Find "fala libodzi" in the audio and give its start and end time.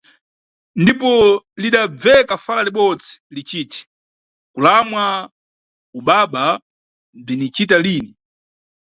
2.45-3.11